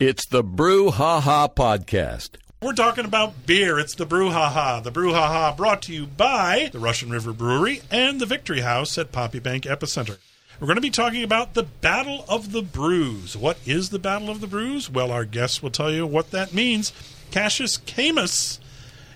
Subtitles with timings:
[0.00, 2.36] It's the Brew Ha Ha Podcast.
[2.62, 3.80] We're talking about beer.
[3.80, 4.80] It's the Brouhaha.
[4.80, 9.10] The Brouhaha brought to you by the Russian River Brewery and the Victory House at
[9.10, 10.18] Poppy Bank Epicenter.
[10.60, 13.36] We're going to be talking about the Battle of the Brews.
[13.36, 14.88] What is the Battle of the Brews?
[14.88, 16.92] Well, our guests will tell you what that means.
[17.32, 18.60] Cassius Camus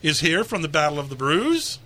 [0.03, 1.79] is here from the Battle of the Brews.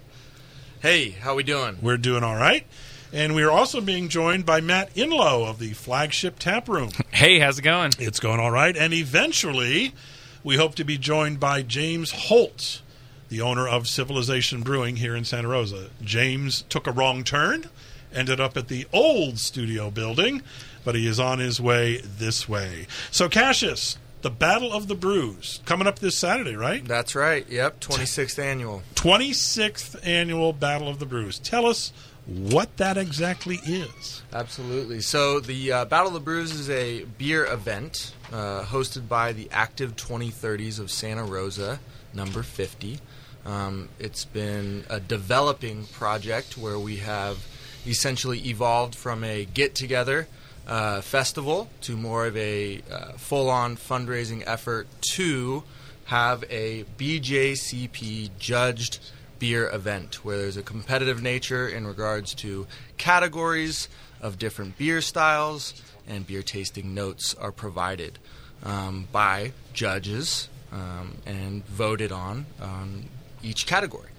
[0.80, 1.76] Hey, how we doing?
[1.82, 2.66] We're doing all right.
[3.12, 6.91] And we are also being joined by Matt Inlow of the Flagship Tap Room.
[7.12, 7.93] Hey, how's it going?
[7.98, 8.77] It's going all right.
[8.77, 9.95] And eventually,
[10.43, 12.83] we hope to be joined by James Holt,
[13.28, 15.91] the owner of Civilization Brewing here in Santa Rosa.
[16.02, 17.66] James took a wrong turn,
[18.12, 20.42] ended up at the old studio building,
[20.84, 22.86] but he is on his way this way.
[23.11, 26.84] So, Cassius, the Battle of the Brews coming up this Saturday, right?
[26.84, 27.48] That's right.
[27.48, 28.83] Yep, 26th annual.
[28.97, 31.38] 26th annual Battle of the Brews.
[31.38, 31.92] Tell us
[32.26, 34.22] what that exactly is.
[34.32, 35.00] Absolutely.
[35.00, 39.48] So the uh, Battle of the Brews is a beer event uh, hosted by the
[39.52, 41.78] Active 2030s of Santa Rosa,
[42.12, 42.98] number 50.
[43.44, 47.46] Um, it's been a developing project where we have
[47.86, 50.27] essentially evolved from a get together
[50.66, 55.62] uh, festival to more of a uh, full on fundraising effort to
[56.06, 58.98] have a BJCP judged
[59.39, 63.89] beer event where there's a competitive nature in regards to categories
[64.20, 68.19] of different beer styles and beer tasting notes are provided
[68.62, 73.05] um, by judges um, and voted on on
[73.42, 74.11] each category.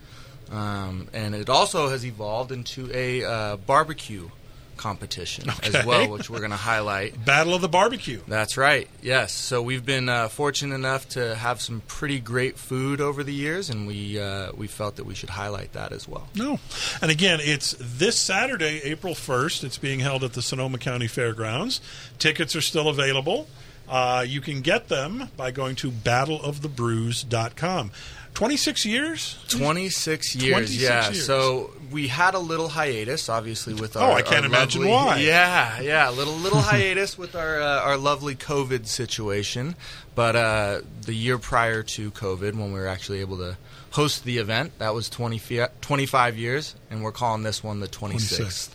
[0.52, 4.30] Um, and it also has evolved into a uh, barbecue
[4.78, 5.78] competition Okay.
[5.78, 7.24] as well, which we're going to highlight.
[7.26, 8.22] Battle of the Barbecue.
[8.28, 8.88] That's right.
[9.02, 9.34] Yes.
[9.34, 13.70] So we've been uh, fortunate enough to have some pretty great food over the years,
[13.70, 16.28] and we uh, we felt that we should highlight that as well.
[16.36, 16.60] No.
[17.02, 19.64] And again, it's this Saturday, April 1st.
[19.64, 21.82] It's being held at the Sonoma County Fairgrounds.
[22.20, 23.48] Tickets are still available.
[23.90, 27.92] Uh, you can get them by going to battleofthebrews.com.
[28.38, 29.36] 26 years?
[29.50, 31.06] 26 years, 26 yeah.
[31.06, 31.26] years.
[31.26, 34.12] So we had a little hiatus, obviously, with our.
[34.12, 34.14] Oh.
[34.14, 35.18] I can't imagine lovely- why.
[35.28, 39.76] Yeah, yeah, a little little hiatus with our uh, our lovely COVID situation,
[40.14, 43.58] but uh, the year prior to COVID, when we were actually able to
[43.90, 47.88] host the event, that was 20, fi- 25 years, and we're calling this one the
[47.88, 48.38] 26th.
[48.40, 48.70] 26th.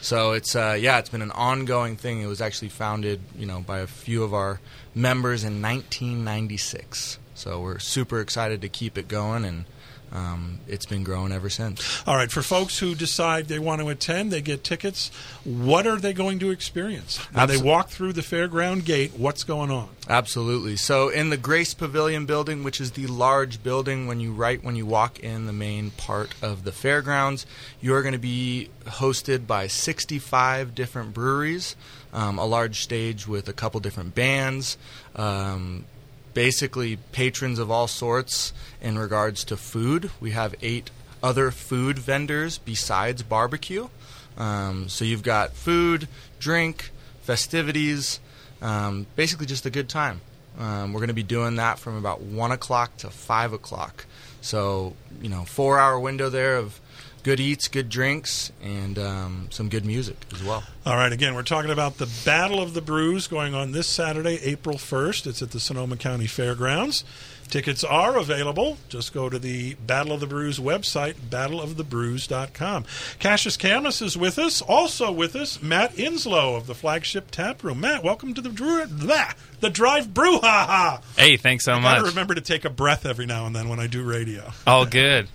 [0.00, 2.22] So it's uh, yeah, it's been an ongoing thing.
[2.22, 4.60] It was actually founded, you know, by a few of our
[4.94, 7.18] members in 1996.
[7.38, 9.64] So we're super excited to keep it going, and
[10.10, 12.02] um, it's been growing ever since.
[12.06, 12.30] All right.
[12.30, 15.10] For folks who decide they want to attend, they get tickets.
[15.44, 17.18] What are they going to experience?
[17.32, 19.88] When they walk through the fairground gate, what's going on?
[20.08, 20.76] Absolutely.
[20.76, 24.76] So in the Grace Pavilion building, which is the large building when you right when
[24.76, 27.46] you walk in the main part of the fairgrounds,
[27.80, 31.76] you're going to be hosted by 65 different breweries,
[32.12, 34.78] um, a large stage with a couple different bands.
[35.14, 35.84] Um,
[36.34, 40.10] basically patrons of all sorts in regards to food.
[40.20, 40.90] We have eight
[41.22, 43.88] other food vendors besides barbecue.
[44.36, 46.08] Um, so you've got food,
[46.38, 46.90] drink,
[47.22, 48.20] festivities,
[48.62, 50.20] um, basically just a good time.
[50.58, 54.06] Um, we're going to be doing that from about 1 o'clock to 5 o'clock.
[54.40, 56.80] So, you know, four hour window there of
[57.22, 60.64] good eats, good drinks, and um, some good music as well.
[60.86, 64.38] All right, again, we're talking about the Battle of the Brews going on this Saturday,
[64.42, 65.26] April 1st.
[65.26, 67.04] It's at the Sonoma County Fairgrounds.
[67.48, 68.76] Tickets are available.
[68.90, 72.84] Just go to the Battle of the Brews website, battleofthebrews.com.
[73.18, 74.60] Cassius Camus is with us.
[74.60, 77.80] Also with us, Matt Inlow of the Flagship Tap Room.
[77.80, 80.38] Matt, welcome to the, Drew- blah, the Drive Brew.
[80.40, 81.00] Ha ha!
[81.16, 82.10] Hey, thanks so I gotta much.
[82.10, 84.52] remember to take a breath every now and then when I do radio.
[84.66, 85.28] All good.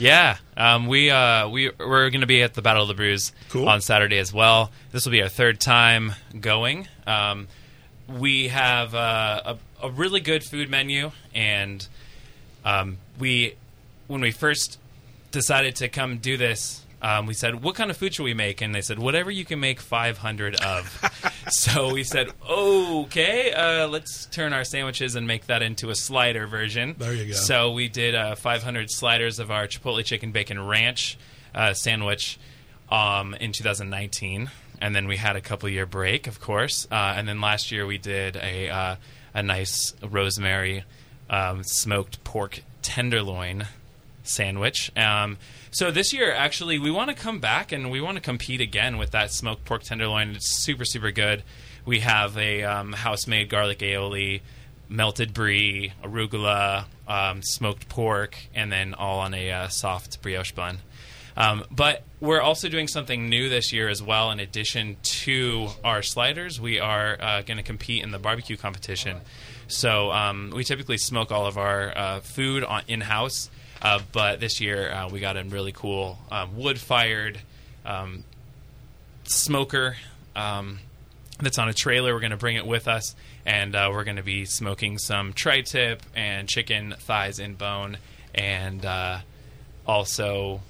[0.00, 3.32] Yeah, um, we uh, we we're going to be at the Battle of the Brews
[3.50, 3.68] Cool.
[3.68, 4.70] on Saturday as well.
[4.92, 6.88] This will be our third time going.
[7.06, 7.48] Um,
[8.08, 11.86] we have uh, a, a really good food menu, and
[12.64, 13.56] um, we
[14.06, 14.78] when we first
[15.32, 18.62] decided to come do this, um, we said, "What kind of food should we make?"
[18.62, 24.26] And they said, "Whatever you can make 500 of." so we said, "Okay, uh, let's
[24.26, 27.32] turn our sandwiches and make that into a slider version." There you go.
[27.32, 31.18] So we did uh, 500 sliders of our Chipotle Chicken Bacon Ranch
[31.54, 32.38] uh, sandwich
[32.90, 34.50] um, in 2019,
[34.80, 37.86] and then we had a couple year break, of course, uh, and then last year
[37.86, 38.96] we did a uh,
[39.34, 40.84] a nice rosemary
[41.28, 43.66] um, smoked pork tenderloin
[44.22, 44.90] sandwich.
[44.96, 45.38] Um,
[45.70, 48.98] so this year, actually, we want to come back and we want to compete again
[48.98, 50.30] with that smoked pork tenderloin.
[50.30, 51.42] It's super, super good.
[51.84, 54.40] We have a um, house-made garlic aioli,
[54.88, 60.78] melted brie, arugula, um, smoked pork, and then all on a uh, soft brioche bun.
[61.36, 64.30] Um, but we're also doing something new this year as well.
[64.30, 69.18] In addition to our sliders, we are uh, going to compete in the barbecue competition.
[69.68, 73.48] So um, we typically smoke all of our uh, food in house,
[73.82, 77.40] uh, but this year uh, we got a really cool um, wood fired
[77.84, 78.24] um,
[79.24, 79.96] smoker
[80.36, 80.78] um,
[81.38, 82.12] that's on a trailer.
[82.14, 83.14] We're going to bring it with us,
[83.46, 87.98] and uh, we're going to be smoking some tri tip and chicken thighs in bone,
[88.34, 89.20] and uh,
[89.86, 90.60] also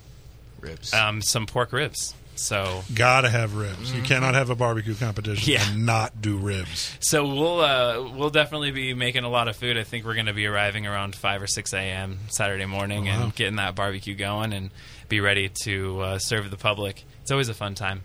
[0.61, 0.93] Ribs.
[0.95, 2.15] um, some pork ribs.
[2.41, 3.93] So, Gotta have ribs.
[3.93, 5.69] You cannot have a barbecue competition Yeah.
[5.71, 6.97] and not do ribs.
[7.01, 9.77] so we'll uh, we'll definitely be making a lot of food.
[9.77, 12.19] I think we're going to be arriving around five or six a.m.
[12.29, 13.23] Saturday morning Oh, wow.
[13.25, 14.71] and getting that barbecue going and
[15.09, 17.05] be ready to uh, serve the public.
[17.23, 18.03] It's always a fun time.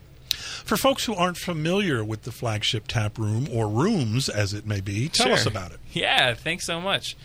[0.65, 4.81] For folks who aren't familiar with the flagship tap room or rooms as it may
[4.81, 5.51] be, tell us Sure.
[5.51, 5.79] about it.
[5.93, 7.15] Yeah, thanks so much.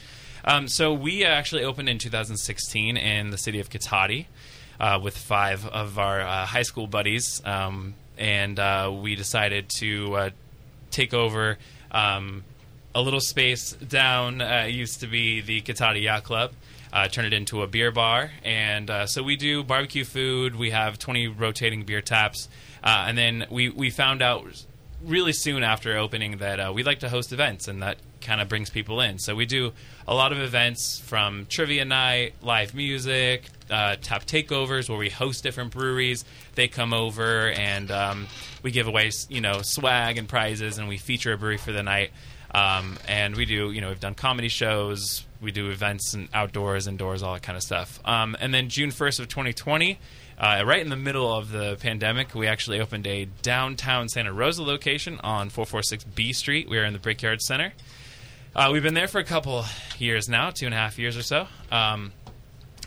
[0.45, 4.27] Um, so we actually opened in 2016 in the city of Cotati
[4.81, 10.15] uh, with five of our uh, high school buddies, um, and uh, we decided to
[10.15, 10.31] uh,
[10.91, 11.59] take over
[11.91, 12.43] um,
[12.95, 14.41] a little space down.
[14.41, 16.53] Uh, used to be the Cotati Yacht Club.
[16.93, 20.57] Uh, turn it into a beer bar, and so we do barbecue food.
[20.57, 22.49] We have 20 rotating beer taps,
[22.83, 24.45] and then we we found out
[25.05, 28.49] really soon after opening that uh, we like to host events, and that kind of
[28.49, 29.19] brings people in.
[29.19, 29.73] So we do
[30.07, 35.43] a lot of events from trivia night, live music, uh, tap takeovers where we host
[35.43, 36.25] different breweries.
[36.55, 38.27] They come over and um,
[38.63, 41.83] we give away you know swag and prizes, and we feature a brewery for the
[41.83, 42.11] night.
[42.53, 46.87] Um, and we do, you know, we've done comedy shows, we do events and outdoors,
[46.87, 48.01] indoors, all that kind of stuff.
[48.05, 49.99] Um, and then June 1st of 2020,
[50.39, 54.63] uh, right in the middle of the pandemic, we actually opened a downtown Santa Rosa
[54.63, 56.69] location on 446 B Street.
[56.69, 57.73] We are in the Brickyard Center.
[58.55, 59.65] Uh, we've been there for a couple
[59.99, 61.47] years now, two and a half years or so.
[61.71, 62.13] Um,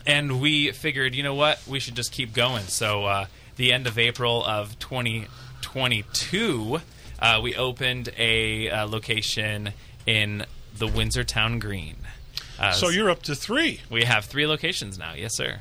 [0.05, 2.63] and we figured, you know what, we should just keep going.
[2.65, 3.25] So, uh,
[3.55, 6.81] the end of April of 2022,
[7.19, 9.71] uh, we opened a uh, location
[10.05, 10.45] in
[10.77, 11.95] the Windsor Town Green.
[12.59, 13.79] Uh, So you're up to three.
[13.89, 15.13] we have three locations now.
[15.13, 15.59] Yes, sir.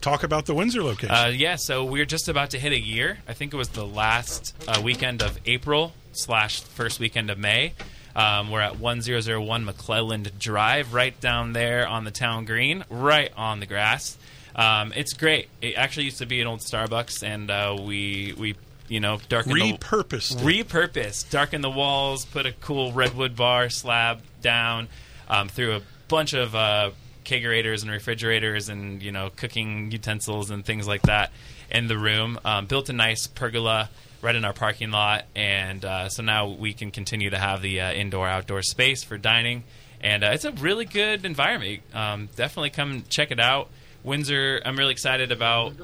[0.00, 1.14] Talk about the Windsor location.
[1.14, 3.18] Uh, yeah, so we're just about to hit a year.
[3.28, 7.74] I think it was the last uh, weekend of April slash first weekend of May.
[8.14, 13.60] Um, we're at 1001 McClelland Drive, right down there on the town green, right on
[13.60, 14.18] the grass.
[14.56, 15.48] Um, it's great.
[15.62, 18.56] It actually used to be an old Starbucks, and uh, we we
[18.88, 20.36] you know darkened the, Repurposed.
[20.36, 20.66] it.
[20.66, 24.88] repurposed, darkened the walls, put a cool redwood bar slab down,
[25.28, 26.90] um, threw a bunch of uh,
[27.24, 31.30] kegerators and refrigerators and you know cooking utensils and things like that
[31.70, 32.38] in the room.
[32.44, 33.88] Um, built a nice pergola
[34.22, 37.80] right in our parking lot, and uh, so now we can continue to have the
[37.80, 39.64] uh, indoor outdoor space for dining.
[40.00, 41.82] And uh, it's a really good environment.
[41.94, 43.68] Um, definitely come check it out.
[44.02, 45.74] Windsor, I'm really excited about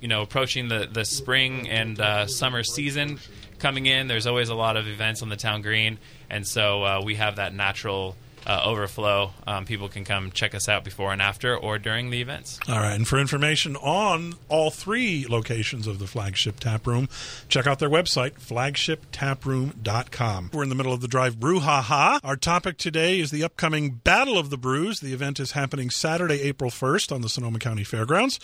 [0.00, 3.18] you know approaching the the spring and uh, summer season
[3.58, 4.08] coming in.
[4.08, 5.98] There's always a lot of events on the town green,
[6.28, 8.16] and so uh, we have that natural
[8.46, 9.32] uh, overflow.
[9.46, 12.58] Um, people can come check us out before and after, or during the events.
[12.68, 17.08] All right, and for information on all three locations of the Flagship Tap Room,
[17.48, 20.50] check out their website, flagshiptaproom.com.
[20.52, 22.20] We're in the middle of the drive brouhaha.
[22.22, 25.00] Our topic today is the upcoming Battle of the Brews.
[25.00, 28.38] The event is happening Saturday, April 1st on the Sonoma County Fairgrounds.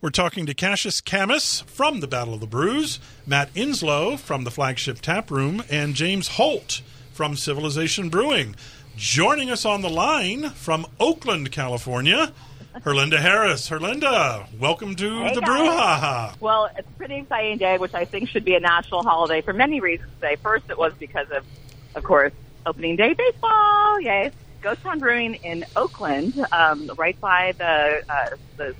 [0.00, 4.50] We're talking to Cassius Camus from the Battle of the Brews, Matt Inlow from the
[4.50, 6.82] Flagship Tap Room, and James Holt
[7.12, 8.54] from Civilization Brewing.
[9.00, 12.34] Joining us on the line from Oakland, California,
[12.80, 13.70] Herlinda Heras.
[13.70, 15.48] Herlinda, welcome to Hey, the guys.
[15.48, 16.38] Brouhaha.
[16.38, 19.54] Well, it's a pretty exciting day, which I think should be a national holiday for
[19.54, 20.36] many reasons today.
[20.36, 21.46] First, it was because of,
[21.94, 22.34] of course,
[22.66, 24.02] opening day baseball.
[24.02, 24.32] Yay.
[24.60, 28.74] Ghost Town Brewing in Oakland, um, right by the, uh, the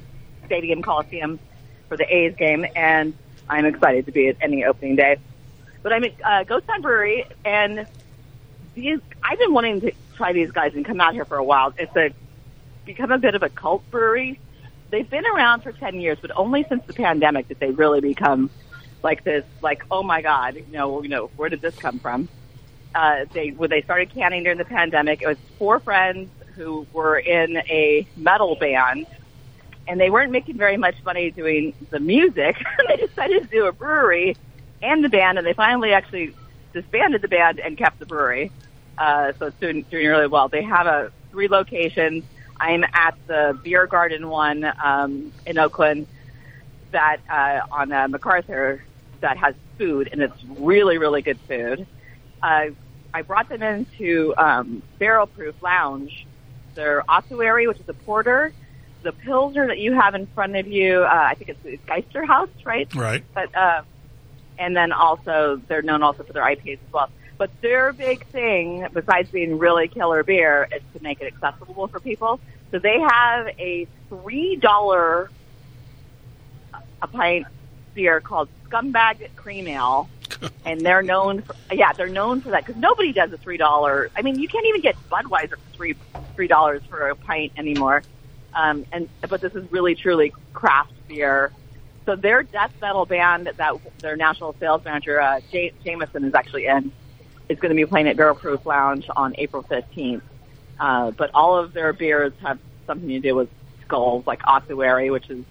[0.45, 1.39] Stadium Coliseum
[1.89, 3.15] for the A's game, and
[3.49, 5.17] I'm excited to be at any opening day.
[5.83, 7.87] But I'm at uh, Ghost Town Brewery, and
[8.75, 11.73] these, I've been wanting to try these guys and come out here for a while.
[11.79, 12.11] It's a
[12.85, 14.39] become a bit of a cult brewery.
[14.91, 18.51] They've been around for 10 years, but only since the pandemic did they really become
[19.03, 22.29] like this, like, oh my God, you know, you know, where did this come from?
[22.95, 27.19] Uh, they, when they started canning during the pandemic, it was four friends who were
[27.19, 29.07] in a metal band
[29.89, 32.57] and they weren't making very much money doing the music.
[32.89, 34.37] they decided to do a brewery
[34.83, 36.35] and the band and they finally actually
[36.75, 38.53] disbanded the band and kept the brewery.
[39.01, 40.49] Uh, so it's doing, doing really well.
[40.49, 42.23] They have a three locations.
[42.59, 46.07] I'm at the Beer Garden one um, in Oakland
[46.91, 48.85] that uh, on uh, MacArthur
[49.21, 51.87] that has food and it's really really good food.
[52.43, 52.67] Uh,
[53.15, 56.27] I brought them into um, Barrel Proof Lounge,
[56.75, 58.53] their ossuary, which is a porter.
[59.03, 62.51] the Pilsner that you have in front of you, uh, I think it's Geister House,
[62.65, 62.95] right?
[62.95, 63.25] Right.
[63.35, 63.83] But uh,
[64.59, 67.09] and then also they're known also for their IPAs as well.
[67.41, 71.99] But their big thing, besides being really killer beer, is to make it accessible for
[71.99, 72.39] people.
[72.71, 75.33] So they have a three dollar
[77.01, 77.47] a pint
[77.95, 80.11] beer called Scumbag Cream Ale,
[80.67, 84.11] and they're known for yeah they're known for that because nobody does a three dollar.
[84.15, 85.95] I mean, you can't even get Budweiser for three
[86.37, 88.05] three dollars for a pint anymore.
[88.53, 91.55] Um, and but this is really truly craft beer.
[92.05, 96.67] So their death metal band that their national sales manager uh, J- Jameson is actually
[96.67, 96.93] in
[97.51, 100.23] is going to be playing at Barrel Proof Lounge on April fifteenth.
[100.79, 103.51] Uh, but all of their beers have something to do with
[103.83, 105.45] skulls, like ossuary, which is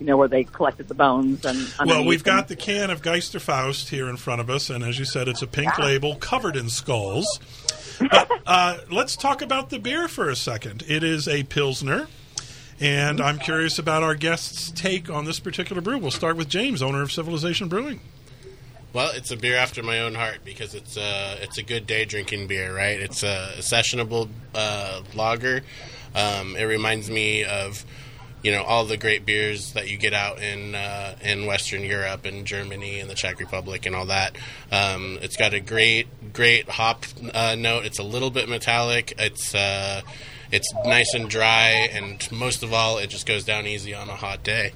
[0.00, 1.44] you know where they collected the bones.
[1.44, 4.98] And Well, we've got the can of Geisterfaust here in front of us, and as
[4.98, 7.38] you said, it's a pink label covered in skulls.
[8.00, 10.82] But uh, let's talk about the beer for a second.
[10.88, 12.08] It is a Pilsner,
[12.80, 15.98] and I'm curious about our guest's take on this particular brew.
[15.98, 18.00] We'll start with James, owner of Civilization Brewing.
[18.94, 22.04] Well, it's a beer after my own heart because it's a it's a good day
[22.04, 23.00] drinking beer, right?
[23.00, 25.62] It's a sessionable uh, lager.
[26.14, 27.84] Um, it reminds me of
[28.44, 32.24] you know all the great beers that you get out in uh, in Western Europe
[32.24, 34.36] and Germany and the Czech Republic and all that.
[34.70, 37.86] Um, it's got a great great hop uh, note.
[37.86, 39.12] It's a little bit metallic.
[39.18, 40.02] It's uh,
[40.52, 44.14] it's nice and dry, and most of all, it just goes down easy on a
[44.14, 44.72] hot day.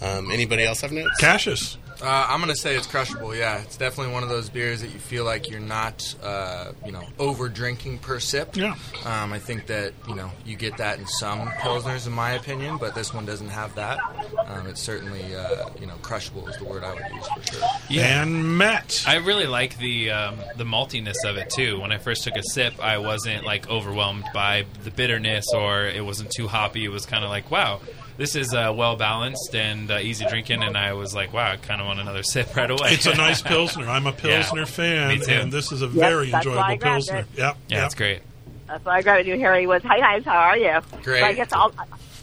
[0.00, 1.18] Um, anybody else have notes?
[1.20, 1.78] Cassius.
[2.00, 3.34] Uh, I'm gonna say it's crushable.
[3.34, 6.92] Yeah, it's definitely one of those beers that you feel like you're not, uh, you
[6.92, 8.56] know, over drinking per sip.
[8.56, 8.76] Yeah.
[9.04, 12.76] Um, I think that you know you get that in some pilsners, in my opinion,
[12.78, 13.98] but this one doesn't have that.
[14.46, 17.68] Um, it's certainly, uh, you know, crushable is the word I would use for sure.
[17.88, 18.22] Yeah.
[18.22, 19.02] And Matt.
[19.04, 21.80] I really like the um, the maltiness of it too.
[21.80, 26.04] When I first took a sip, I wasn't like overwhelmed by the bitterness, or it
[26.04, 26.84] wasn't too hoppy.
[26.84, 27.80] It was kind of like, wow,
[28.18, 30.62] this is uh, well balanced and uh, easy drinking.
[30.62, 32.90] And I was like, wow, I kind of want another sip right away.
[32.92, 33.88] It's a nice Pilsner.
[33.88, 35.32] I'm a Pilsner fan, me too.
[35.32, 37.18] and this is a very that's why I enjoyable grabbed Pilsner.
[37.20, 37.26] it.
[37.36, 37.56] Yep.
[37.68, 37.86] yeah, yep.
[37.86, 38.20] it's great.
[38.66, 39.66] That's why I grabbed you, Harry.
[39.66, 40.78] Was hi guys, how are you?
[41.02, 41.20] Great.
[41.20, 41.72] So I guess I'll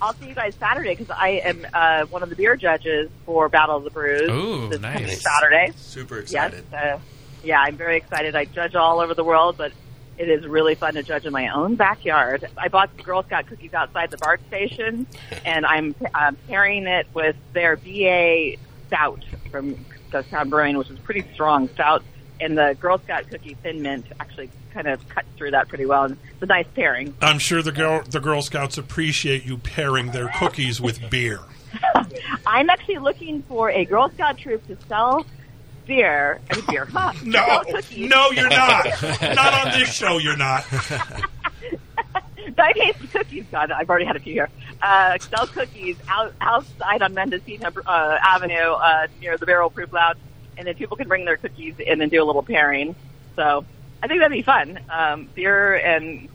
[0.02, 3.50] I'll see you guys Saturday because I am uh, one of the beer judges for
[3.50, 4.30] Battle of the Brews.
[4.30, 5.24] Ooh, this nice.
[5.24, 5.72] Saturday.
[5.78, 6.54] Super Yes.
[6.54, 6.66] excited.
[6.74, 7.00] Uh,
[7.44, 8.36] yeah, I'm very excited.
[8.36, 9.72] I judge all over the world, but
[10.18, 12.48] it is really fun to judge in my own backyard.
[12.58, 15.08] I bought the Girl Scout cookies outside the BART station,
[15.46, 18.56] and I'm um, pairing it with their BA
[18.88, 22.04] Stout from Ghost Town Brewing, which is pretty strong stout.
[22.40, 26.04] And the Girl Scout cookie Thin Mint actually kind of cuts through that pretty well.
[26.06, 27.14] And it's a nice pairing.
[27.22, 31.40] I'm sure the girl, the Girl Scouts appreciate you pairing their cookies with beer.
[32.48, 35.26] I'm actually looking for a Girl Scout troop to sell
[35.86, 36.40] beer.
[36.50, 37.14] and mean, beer, huh?
[37.24, 37.64] No,
[37.98, 38.86] no, you're not.
[39.22, 40.18] not on this show.
[40.18, 40.66] You're not.
[42.58, 43.46] I Diet cookies.
[43.52, 44.50] God, I've already had a few here.
[44.82, 50.18] Uh, sell cookies out, outside on Mendocino uh, Avenue uh, near the Barrel Proof Lounge,
[50.58, 52.96] and then people can bring their cookies in and do a little pairing.
[53.36, 53.66] So
[54.02, 54.80] I think that'd be fun.
[54.90, 56.30] Um, beer and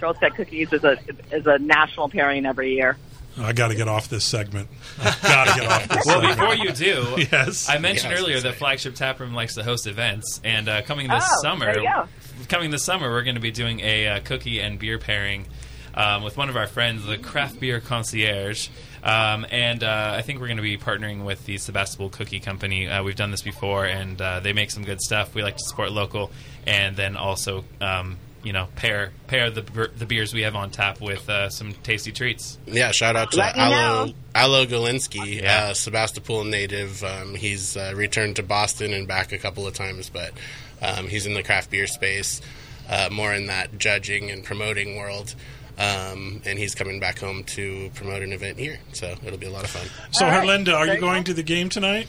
[0.00, 0.96] Girl Scout cookies is a
[1.30, 2.96] is a national pairing every year.
[3.38, 4.68] I got to get off this segment.
[5.02, 6.06] Got to get off this segment.
[6.06, 6.38] Well, segment.
[6.38, 7.68] before you do, Yes.
[7.68, 8.58] I mentioned Yeah, I was earlier that say.
[8.58, 12.08] Flagship Taproom likes to host events, and uh, coming this Oh, summer, there you go.
[12.48, 15.46] coming this summer, we're going to be doing a uh, cookie and beer pairing
[15.94, 18.68] um, with one of our friends, the Craft Beer Concierge.
[19.02, 22.86] Um, and uh, I think we're going to be partnering with the Sebastopol Cookie Company.
[22.88, 25.34] Uh, we've done this before, and uh, they make some good stuff.
[25.34, 26.30] We like to support local,
[26.66, 31.00] and then also, um, you know, pair pair the the beers we have on tap
[31.00, 32.58] with uh, some tasty treats.
[32.66, 34.12] Yeah, shout out to Let me Alo.
[34.34, 35.68] Alo Galinsky, Yeah.
[35.70, 37.02] uh, Sebastopol native.
[37.04, 40.32] Um, he's uh, returned to Boston and back a couple of times, but
[40.80, 42.40] um, he's in the craft beer space,
[42.88, 45.34] uh, more in that judging and promoting world.
[45.78, 49.50] Um, and he's coming back home to promote an event here, so it'll be a
[49.50, 49.86] lot of fun.
[50.10, 50.46] So, All right.
[50.46, 52.06] Herlinda, are you going to the game tonight?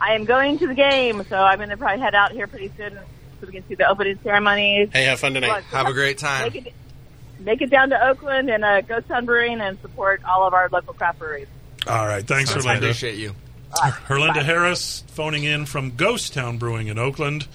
[0.00, 2.70] I am going to the game, so I'm going to probably head out here pretty
[2.78, 2.98] soon
[3.40, 4.88] so we can see the opening ceremonies.
[4.92, 5.48] Hey, have fun tonight.
[5.56, 6.52] Look, Have a great time.
[6.52, 6.72] Make it,
[7.40, 10.68] make it down to Oakland and uh, Ghost Town Brewing and support all of our
[10.70, 11.48] local craft breweries.
[11.86, 12.26] All right.
[12.26, 12.76] Thanks, I Herlinda.
[12.78, 13.34] appreciate you.
[13.72, 14.42] Herlinda Bye.
[14.42, 17.46] Heras phoning in from Ghost Town Brewing in Oakland.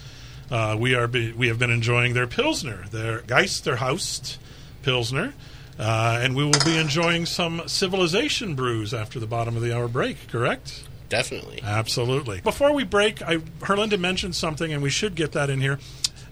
[0.51, 4.37] Uh, we are be, we have been enjoying their Pilsner, their Geisterhaust
[4.83, 5.33] Pilsner,
[5.79, 9.87] uh, and we will be enjoying some Civilization brews after the bottom of the hour
[9.87, 10.27] break.
[10.27, 10.83] Correct?
[11.13, 11.59] Definitely.
[11.61, 12.41] Absolutely.
[12.41, 15.77] Before we break, I, Herlinda mentioned something, and we should get that in here.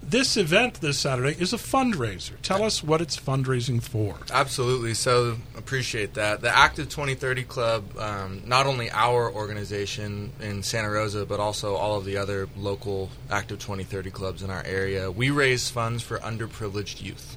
[0.02, 2.32] This event this Saturday is a fundraiser.
[2.42, 4.18] Tell us what it's fundraising for.
[4.32, 4.94] Absolutely.
[4.94, 6.40] So appreciate that.
[6.40, 11.96] The Active 2030 Club, um, not only our organization in Santa Rosa, but also all
[11.96, 17.00] of the other local Active 2030 clubs in our area, we raise funds for underprivileged
[17.00, 17.36] youth.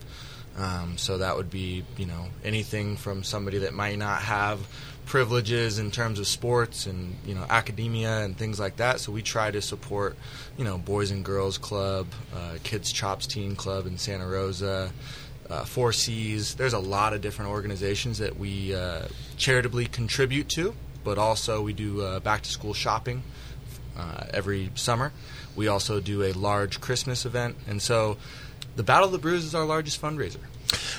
[0.57, 4.59] Um, so that would be, you know, anything from somebody that might not have
[5.05, 8.99] privileges in terms of sports and you know academia and things like that.
[8.99, 10.15] So we try to support,
[10.57, 14.91] you know, Boys and Girls Club, uh, Kids Chops Teen Club in Santa Rosa,
[15.49, 16.55] uh, Four Cs.
[16.55, 19.03] There's a lot of different organizations that we uh,
[19.37, 23.23] charitably contribute to, but also we do uh, back to school shopping
[23.97, 25.11] uh, every summer.
[25.55, 28.17] We also do a large Christmas event, and so
[28.75, 30.39] the Battle of the Brews is our largest fundraiser.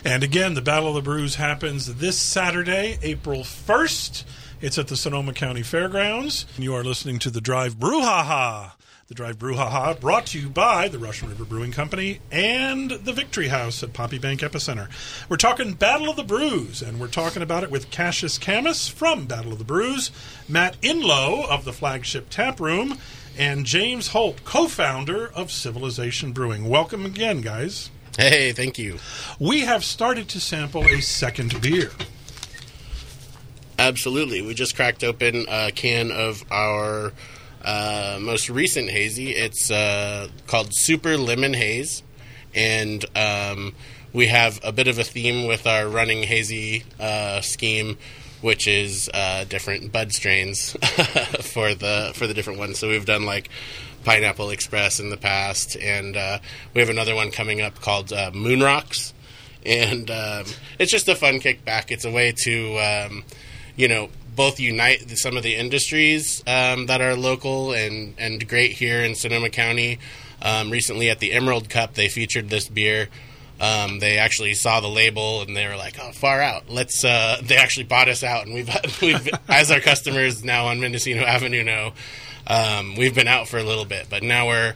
[0.05, 4.25] And again, the Battle of the Brews happens this Saturday, April 1st.
[4.61, 6.47] It's at the Sonoma County Fairgrounds.
[6.57, 8.73] You are listening to the Drive Brouhaha.
[9.09, 13.49] The Drive Brouhaha brought to you by the Russian River Brewing Company and the Victory
[13.49, 14.89] House at Poppy Bank Epicenter.
[15.29, 19.27] We're talking Battle of the Brews, and we're talking about it with Cassius Camus from
[19.27, 20.11] Battle of the Brews,
[20.49, 22.99] Matt Inlow of the Flagship Tap Room,
[23.39, 26.69] and James Holt, co founder of Civilization Brewing.
[26.69, 27.91] Welcome again, guys.
[28.19, 28.99] Hey, thank you.
[29.39, 31.91] We have started to sample a second beer.
[33.79, 34.41] Absolutely.
[34.41, 37.13] We just cracked open a can of our
[37.63, 39.33] uh, most recent hazy.
[39.33, 42.03] It's uh, called Super Lemon Haze.
[42.55, 43.75] And um,
[44.15, 47.99] we have a bit of a theme with our running hazy uh, scheme,
[48.41, 50.73] which is uh, different bud strains
[51.43, 52.79] for the for the different ones.
[52.79, 53.49] So we've done like
[54.05, 56.39] Pineapple Express in the past, and uh,
[56.75, 59.13] we have another one coming up called uh, Moon Rocks,
[59.65, 60.45] and um,
[60.79, 61.91] it's just a fun kickback.
[61.91, 63.25] It's a way to, um,
[63.75, 68.73] you know, both unite some of the industries um, that are local and and great
[68.73, 69.99] here in Sonoma County.
[70.43, 73.09] Um, recently at the Emerald Cup, they featured this beer.
[73.61, 76.69] Um, they actually saw the label and they were like, "Oh, far out!
[76.69, 78.69] Let's." Uh, they actually bought us out, and we've,
[79.03, 81.93] we've as our customers now on Mendocino Avenue know
[82.47, 84.75] um, we've been out for a little bit, but now we're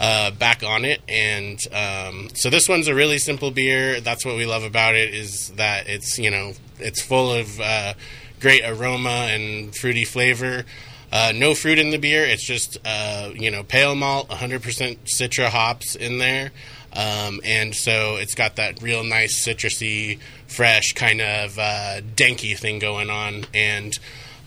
[0.00, 1.00] uh, back on it.
[1.08, 4.00] And um, so this one's a really simple beer.
[4.00, 7.94] That's what we love about it is that it's you know it's full of uh,
[8.40, 10.64] great aroma and fruity flavor.
[11.12, 12.24] Uh, no fruit in the beer.
[12.24, 16.50] It's just uh, you know pale malt, 100% Citra hops in there.
[16.96, 22.78] Um, and so it's got that real nice citrusy, fresh kind of uh, danky thing
[22.78, 23.98] going on, and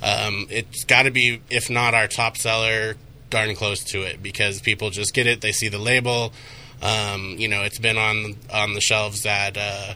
[0.02, 2.95] um, it's got to be, if not our top seller,
[3.30, 5.41] darn close to it because people just get it.
[5.41, 6.34] They see the label.
[6.82, 9.93] Um, you know, it's been on on the shelves at uh,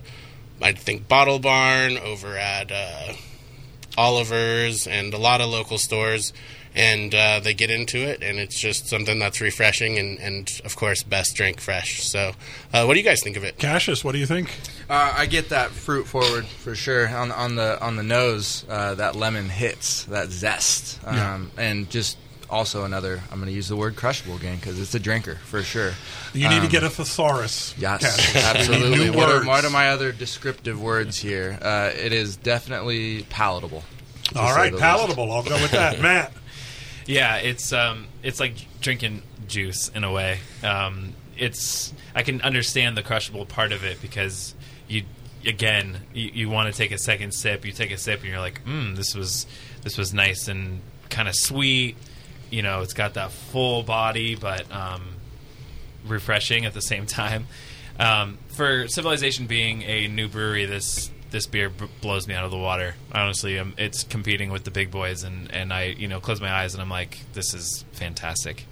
[0.61, 3.13] I think Bottle Barn, over at uh,
[3.97, 6.33] Oliver's, and a lot of local stores.
[6.75, 10.75] And uh, they get into it, and it's just something that's refreshing and, and of
[10.75, 12.01] course, best drink fresh.
[12.03, 12.31] So,
[12.73, 13.59] uh, what do you guys think of it?
[13.59, 14.49] Cassius, what do you think?
[14.89, 18.65] Uh, I get that fruit forward for sure on on the on the nose.
[18.67, 21.63] Uh, that lemon hits that zest, um, Yeah.
[21.63, 22.17] and just
[22.49, 23.21] also another.
[23.31, 25.93] I'm going to use the word crushable again because it's a drinker for sure.
[26.33, 27.75] You need to Um, get a thesaurus.
[27.77, 28.27] Yes, Cassius.
[28.33, 28.45] You need
[28.81, 29.05] absolutely.
[29.11, 31.57] new What are, what are my other descriptive words here?
[31.61, 33.83] Uh, it is definitely palatable.
[34.35, 34.81] All right, All say right, the least.
[34.83, 35.31] palatable.
[35.31, 35.99] I'll go with that.
[36.01, 36.31] Matt.
[37.05, 40.39] Yeah, it's um, it's like drinking juice in a way.
[40.63, 44.55] Um, it's I can understand the crushable part of it because
[44.87, 45.03] you
[45.45, 47.65] again you, you want to take a second sip.
[47.65, 49.45] You take a sip and you're like, mm, this was
[49.83, 51.97] this was nice and kind of sweet.
[52.49, 55.01] You know, it's got that full body, but um,
[56.05, 57.47] refreshing at the same time.
[57.99, 62.51] Um, for Civilization being a new brewery, this this beer b- blows me out of
[62.51, 62.93] the water.
[63.11, 66.49] Honestly, um, it's competing with the big boys, and, and I you know close my
[66.51, 68.65] eyes and I'm like, this is fantastic.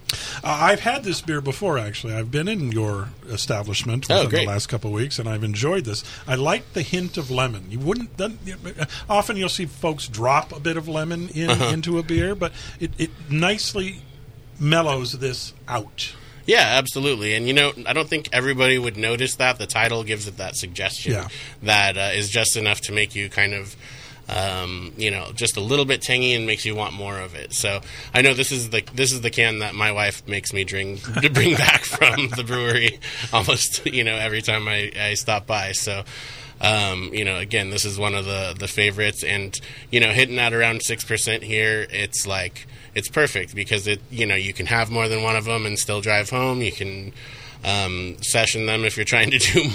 [0.44, 2.14] Uh, I've had this beer before, actually.
[2.14, 5.86] I've been in your establishment Oh, within the last couple of weeks, and I've enjoyed
[5.86, 6.04] this.
[6.28, 7.66] I like the hint of lemon.
[7.72, 11.66] You wouldn't that- often you'll see folks drop a bit of lemon in Uh-huh.
[11.74, 14.02] into a beer, but it, it nicely
[14.60, 16.14] mellows this out.
[16.52, 17.34] Yeah, absolutely.
[17.36, 19.58] And you know, I don't think everybody would notice that.
[19.58, 21.28] The title gives it that suggestion Yeah.
[21.64, 23.76] that uh, is just enough to make you kind of,
[24.28, 27.54] um, you know, just a little bit tangy and makes you want more of it.
[27.54, 27.80] So
[28.14, 31.02] I know this is the this is the can that my wife makes me drink
[31.22, 33.00] to bring back from the brewery
[33.32, 35.72] almost you know every time I, I stop by.
[35.72, 36.04] So.
[36.64, 39.60] Um, you know, again, this is one of the the favorites, and
[39.90, 44.26] you know, hitting at around six percent here, it's like it's perfect because it you
[44.26, 46.62] know you can have more than one of them and still drive home.
[46.62, 47.14] You can
[47.64, 49.70] um, session them if you're trying to do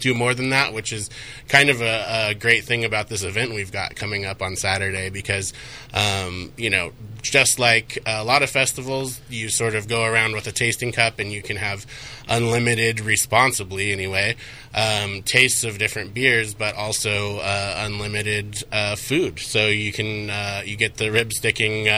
[0.00, 1.10] do more than that, which is
[1.48, 5.10] kind of a, a great thing about this event we've got coming up on Saturday
[5.10, 5.52] because
[5.94, 10.46] um, you know just like a lot of festivals, you sort of go around with
[10.46, 11.86] a tasting cup and you can have
[12.28, 14.34] unlimited, responsibly anyway,
[14.74, 19.38] um, tastes of different beers, but also uh, unlimited uh, food.
[19.38, 21.88] So you can uh, you get the rib sticking.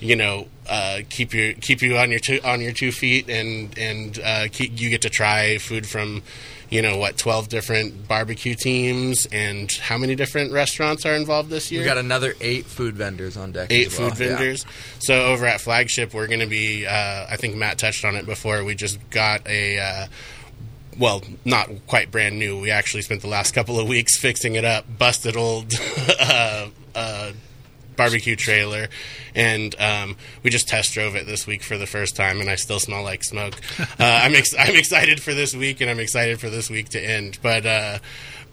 [0.00, 3.76] You know uh, keep you keep you on your two, on your two feet and
[3.76, 6.22] and uh, keep, you get to try food from
[6.70, 11.72] you know what 12 different barbecue teams and how many different restaurants are involved this
[11.72, 13.72] year We got another eight food vendors on deck.
[13.72, 14.10] eight well.
[14.10, 14.36] food Yeah.
[14.36, 14.66] vendors.
[15.00, 16.86] So over at Flagship, we're going to be.
[16.86, 18.62] Uh, I think Matt touched on it before.
[18.64, 19.78] We just got a.
[19.78, 20.06] Uh,
[20.98, 22.60] well, not quite brand new.
[22.60, 24.84] We actually spent the last couple of weeks fixing it up.
[24.98, 25.72] Busted old
[26.20, 27.32] uh, uh,
[27.98, 28.88] barbecue trailer,
[29.34, 32.54] and um, we just test drove it this week for the first time, and I
[32.54, 33.60] still smell like smoke.
[34.00, 37.00] Uh, I'm ex- I'm excited for this week, and I'm excited for this week to
[37.00, 37.38] end.
[37.42, 37.98] But uh,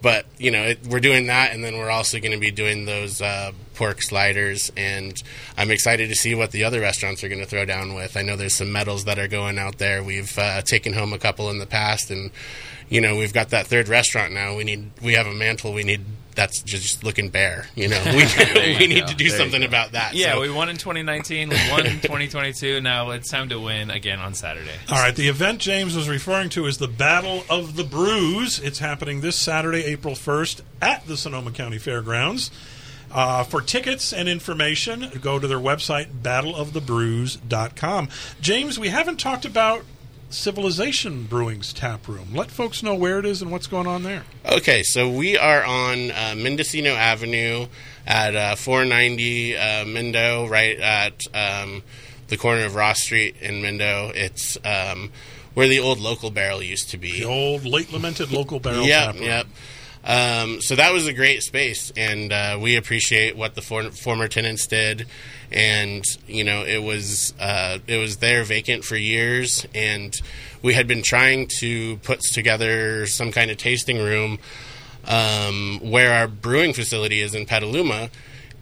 [0.02, 2.86] but you know it, we're doing that, and then we're also going to be doing
[2.86, 5.22] those uh, pork sliders, and
[5.58, 8.18] I'm excited to see what the other restaurants are going to throw down with.
[8.18, 10.04] I know there's some medals that are going out there.
[10.04, 12.32] We've uh, taken home a couple in the past, and
[12.90, 14.56] you know we've got that third restaurant now.
[14.56, 15.74] We need we have a mantle.
[15.74, 16.02] We need
[16.36, 17.68] that's just looking bare.
[17.76, 18.26] You know we
[18.78, 19.08] we need go.
[19.08, 20.16] to do something about that.
[20.16, 21.50] Yeah, So- we won in 2019.
[21.50, 22.82] We won in 2022.
[22.82, 24.76] Now it's time to win again on Saturday.
[24.90, 28.60] All right, the event James was referring to is the Battle of the Brews.
[28.60, 32.52] It's happening this Saturday, April 1st at the Sonoma County Fairgrounds.
[33.16, 38.10] Uh, for tickets and information, go to their website, battleofthebrews.com.
[38.42, 39.86] James, we haven't talked about
[40.30, 42.34] Civilization Brewing's tap room.
[42.34, 44.24] Let folks know where it is and what's going on there.
[44.46, 47.68] Okay, so we are on uh, Mendocino Avenue
[48.06, 51.84] at uh, 490 uh, Mendo, right at um,
[52.28, 54.14] the corner of Ross Street in Mendo.
[54.14, 55.10] It's um,
[55.54, 57.22] where the old local barrel used to be.
[57.22, 59.48] The old, late lamented local barrel Yep, yep.
[60.06, 64.28] Um, so that was a great space, and uh, we appreciate what the for- former
[64.28, 65.08] tenants did.
[65.52, 70.14] And you know, it was uh, it was there vacant for years, and
[70.62, 74.38] we had been trying to put together some kind of tasting room
[75.08, 78.10] um, where our brewing facility is in Petaluma.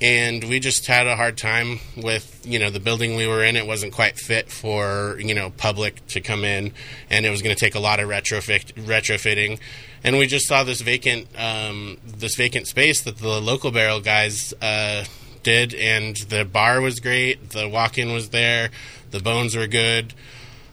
[0.04, 3.56] And we just had a hard time with, you know, the building we were in.
[3.56, 6.74] It wasn't quite fit for, you know, public to come in,
[7.10, 9.60] and it was going to take a lot of retrofit retrofitting.
[10.04, 14.54] And we just saw this vacant, um, this vacant space that the local barrel guys
[14.62, 15.06] uh,
[15.42, 17.52] did, and the bar was great.
[17.52, 18.72] The walk-in was there.
[19.12, 20.14] The bones were good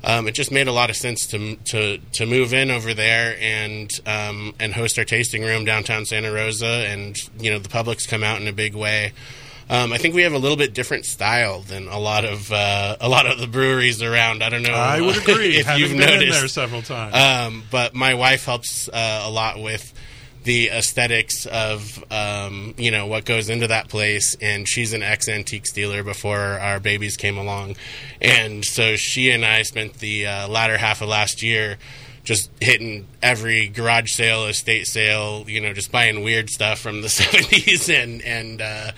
[0.02, 3.36] um, it just made a lot of sense to to to move in over there
[3.40, 8.06] and um, and host our tasting room downtown Santa Rosa, and you know the public's
[8.06, 9.12] come out in a big way.
[9.68, 12.96] Um, I think we have a little bit different style than a lot of uh,
[13.00, 14.42] a lot of the breweries around.
[14.42, 14.72] I don't know.
[14.72, 15.58] I would agree.
[15.58, 16.38] if having you've been noticed.
[16.40, 17.14] there several times.
[17.14, 19.94] Um, but my wife helps uh, a lot with
[20.44, 25.28] the aesthetics of um, you know what goes into that place, and she's an ex
[25.28, 27.76] antique dealer before our babies came along,
[28.20, 31.78] and so she and I spent the uh, latter half of last year
[32.24, 37.08] just hitting every garage sale, estate sale, you know, just buying weird stuff from the
[37.10, 38.92] seventies and and uh,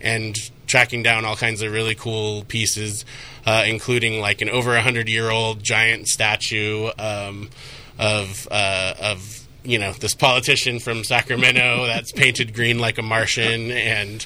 [0.00, 3.04] and tracking down all kinds of really cool pieces,
[3.46, 7.48] uh, including like an over a hundred year old giant statue um,
[7.98, 13.70] of uh, of you know this politician from Sacramento that's painted green like a Martian
[13.70, 14.24] and.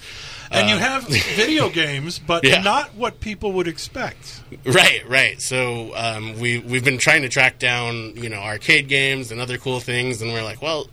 [0.51, 2.62] and you uh, have video games, but Yeah.
[2.62, 4.42] not what people would expect.
[4.64, 5.40] Right, right.
[5.40, 9.59] So um, we we've been trying to track down you know arcade games and other
[9.59, 10.88] cool things, and we're like, well,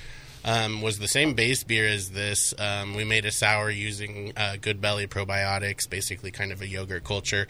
[0.44, 2.54] um, was the same base beer as this.
[2.58, 7.04] Um, we made a sour using uh, Good Belly probiotics, basically kind of a yogurt
[7.04, 7.46] culture,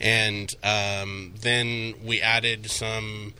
[0.00, 3.34] and um, then we added some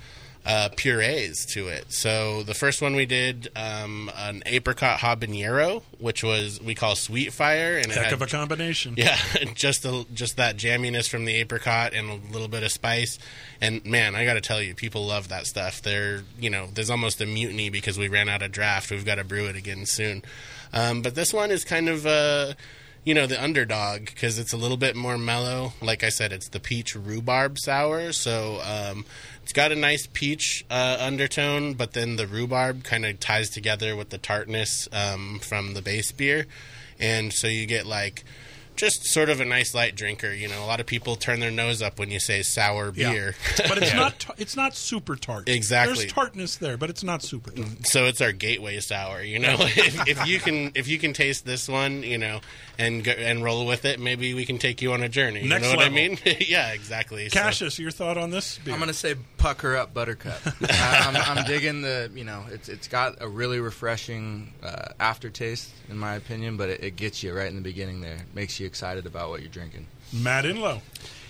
[0.46, 1.92] uh, purees to it.
[1.92, 7.33] So the first one we did um, an apricot habanero, which was we call sweet
[7.33, 8.94] fire, and it Heck had of a combination.
[8.96, 9.18] yeah,
[9.55, 13.18] just a, just that jamminess from the apricot and a little bit of spice.
[13.61, 15.83] And man, I got to tell you, people love that stuff.
[15.83, 18.90] They're you know, there's almost a mutiny because we ran out of draft.
[18.90, 20.22] We've got to brew it again soon.
[20.72, 22.55] Um, but this one is kind of uh,
[23.04, 25.72] you know the underdog because it's a little bit more mellow.
[25.80, 29.04] Like I said, it's the peach rhubarb sour, so um,
[29.42, 33.96] it's got a nice peach uh, undertone, but then the rhubarb kind of ties together
[33.96, 36.46] with the tartness um, from the base beer,
[36.98, 38.24] and so you get like
[38.76, 40.33] just sort of a nice light drinker.
[40.33, 43.12] You know, a lot of people turn their nose up when you say sour Yeah.
[43.12, 43.35] beer.
[43.68, 45.48] but it's not ta- it's not super tart.
[45.48, 45.96] Exactly.
[45.98, 47.87] There's tartness there, but it's not super tart.
[47.87, 49.22] so it's our gateway sour.
[49.22, 52.40] You know, if, if you can if you can taste this one, you know,
[52.78, 55.42] and go, and roll with it, maybe we can take you on a journey.
[55.46, 55.98] Next you know what level.
[55.98, 56.18] I mean?
[56.48, 57.28] yeah, exactly.
[57.28, 58.59] So- Cassius, your thought on this?
[58.64, 58.72] beer?
[58.74, 60.40] I'm gonna say pucker up Buttercup.
[60.62, 65.70] I, I'm, I'm digging the you know it's it's got a really refreshing uh, aftertaste
[65.88, 68.14] in my opinion, but it, it gets you right in the beginning there.
[68.14, 69.87] It makes you excited about what you're drinking.
[70.12, 70.80] Matt Inlow.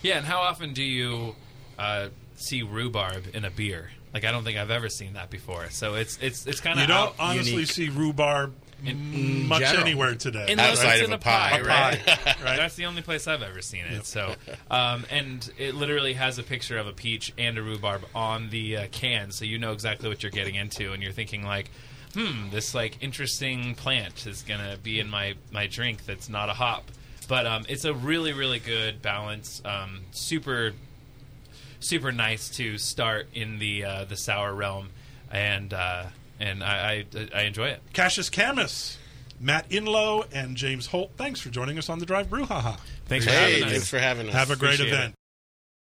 [0.03, 1.35] Yeah, and how often do you
[1.79, 3.91] uh, see rhubarb in a beer?
[4.13, 5.71] Like I don't think I've ever seen that before.
[5.71, 8.53] So it's it's it's kind of You don't honestly see rhubarb
[8.85, 9.83] In- much general.
[9.87, 10.47] anywhere today.
[10.51, 12.07] Unless Outside it's of in a a pie, pie, right?
[12.07, 12.37] right?
[12.57, 14.05] That's the only place I've ever seen it.
[14.07, 14.35] So,
[14.71, 18.77] um, and it literally has a picture of a peach and a rhubarb on the
[18.79, 21.71] uh, can, so you know exactly what you're getting into, and you're thinking like,
[22.15, 26.55] hmm, this like interesting plant is gonna be in my my drink that's not a
[26.55, 26.85] hop.
[27.31, 30.73] But um, it's a really really good balance, um, super
[31.79, 34.89] super nice to start in the uh, the sour realm,
[35.31, 36.07] and uh,
[36.41, 37.83] and I, I I enjoy it.
[37.93, 38.99] Cassius Camus,
[39.39, 41.13] Matt Inlow, and James Holt.
[41.17, 42.47] Thanks for joining us on the Drive Brew.
[42.47, 42.77] Haha.
[43.07, 43.71] Thanks for Hey, having us.
[43.71, 44.35] thanks for having us.
[44.35, 44.95] Have a great Appreciate it.
[44.97, 45.15] event.